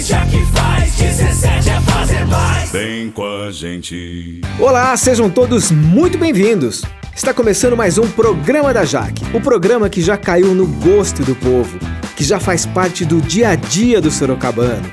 [0.00, 2.70] já que faz 17 é fazer mais.
[2.70, 4.40] Vem com a gente.
[4.58, 6.82] Olá, sejam todos muito bem-vindos.
[7.14, 11.34] Está começando mais um programa da Jaque, o programa que já caiu no gosto do
[11.34, 11.78] povo,
[12.16, 14.90] que já faz parte do dia a dia do sorocabano.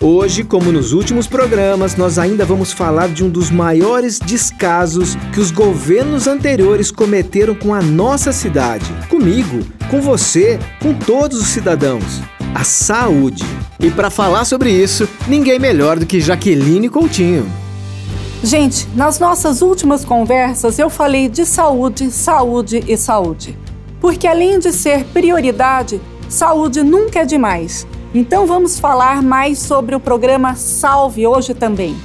[0.00, 5.40] Hoje, como nos últimos programas, nós ainda vamos falar de um dos maiores descasos que
[5.40, 12.20] os governos anteriores cometeram com a nossa cidade, comigo, com você, com todos os cidadãos.
[12.54, 13.44] A saúde.
[13.80, 17.48] E para falar sobre isso, ninguém melhor do que Jaqueline Coutinho.
[18.42, 23.56] Gente, nas nossas últimas conversas eu falei de saúde, saúde e saúde.
[24.00, 27.86] Porque além de ser prioridade, saúde nunca é demais.
[28.12, 31.96] Então vamos falar mais sobre o programa Salve hoje também.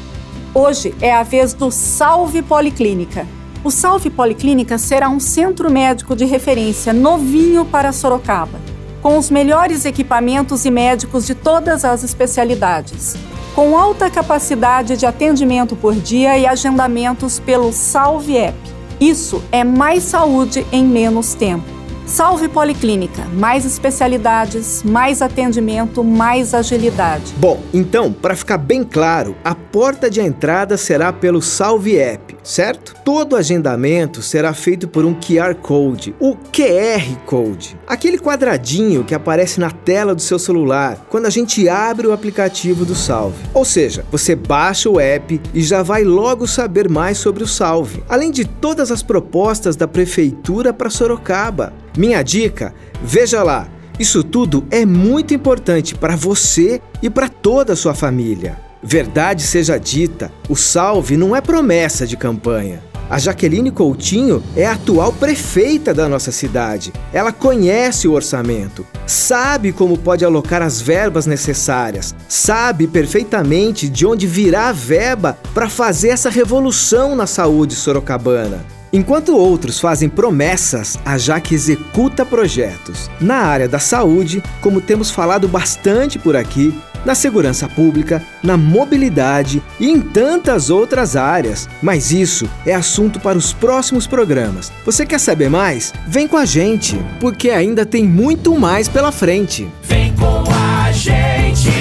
[0.53, 3.25] Hoje é a vez do Salve Policlínica.
[3.63, 8.59] O Salve Policlínica será um centro médico de referência novinho para Sorocaba,
[9.03, 13.17] com os melhores equipamentos e médicos de todas as especialidades,
[13.53, 18.57] com alta capacidade de atendimento por dia e agendamentos pelo Salve App.
[19.01, 21.72] Isso é mais saúde em menos tempo.
[22.05, 27.33] Salve Policlínica, mais especialidades, mais atendimento, mais agilidade.
[27.37, 32.93] Bom, então, para ficar bem claro, a porta de entrada será pelo Salve App, certo?
[33.05, 39.59] Todo agendamento será feito por um QR Code, o QR Code, aquele quadradinho que aparece
[39.59, 43.41] na tela do seu celular quando a gente abre o aplicativo do Salve.
[43.53, 48.03] Ou seja, você baixa o app e já vai logo saber mais sobre o Salve,
[48.09, 51.73] além de todas as propostas da prefeitura para Sorocaba.
[51.97, 53.67] Minha dica, veja lá,
[53.99, 58.57] isso tudo é muito importante para você e para toda a sua família.
[58.81, 62.81] Verdade seja dita, o salve não é promessa de campanha.
[63.09, 66.91] A Jaqueline Coutinho é a atual prefeita da nossa cidade.
[67.13, 74.25] Ela conhece o orçamento, sabe como pode alocar as verbas necessárias, sabe perfeitamente de onde
[74.25, 78.65] virá a verba para fazer essa revolução na saúde sorocabana.
[78.95, 83.09] Enquanto outros fazem promessas, a Jaque executa projetos.
[83.19, 89.63] Na área da saúde, como temos falado bastante por aqui, na segurança pública, na mobilidade
[89.79, 91.67] e em tantas outras áreas.
[91.81, 94.71] Mas isso é assunto para os próximos programas.
[94.85, 95.91] Você quer saber mais?
[96.07, 99.67] Vem com a gente, porque ainda tem muito mais pela frente.
[99.81, 101.71] Vem com a gente,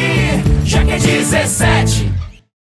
[0.64, 2.11] já que é 17